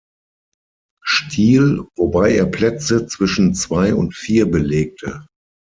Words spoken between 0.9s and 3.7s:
Stil, wobei er Plätze zwischen